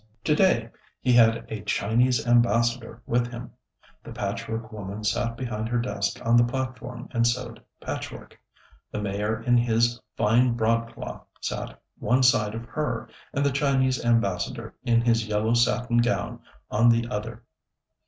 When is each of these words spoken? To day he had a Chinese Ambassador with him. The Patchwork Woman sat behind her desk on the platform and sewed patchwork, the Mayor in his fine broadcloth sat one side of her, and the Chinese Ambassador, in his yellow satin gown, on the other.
To 0.23 0.33
day 0.33 0.71
he 0.99 1.13
had 1.13 1.45
a 1.49 1.61
Chinese 1.61 2.25
Ambassador 2.25 3.03
with 3.05 3.31
him. 3.31 3.51
The 4.03 4.11
Patchwork 4.11 4.71
Woman 4.71 5.03
sat 5.03 5.37
behind 5.37 5.69
her 5.69 5.77
desk 5.79 6.19
on 6.25 6.37
the 6.37 6.43
platform 6.43 7.07
and 7.11 7.27
sewed 7.27 7.63
patchwork, 7.79 8.35
the 8.91 8.99
Mayor 8.99 9.43
in 9.43 9.57
his 9.57 10.01
fine 10.17 10.55
broadcloth 10.55 11.23
sat 11.39 11.79
one 11.99 12.23
side 12.23 12.55
of 12.55 12.65
her, 12.65 13.09
and 13.31 13.45
the 13.45 13.51
Chinese 13.51 14.03
Ambassador, 14.03 14.73
in 14.81 15.01
his 15.01 15.27
yellow 15.27 15.53
satin 15.53 15.97
gown, 15.99 16.39
on 16.71 16.89
the 16.89 17.07
other. 17.09 17.43